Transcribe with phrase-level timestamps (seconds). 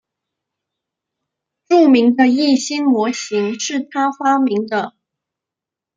[1.67, 4.95] 著名的易辛模型是他发明的。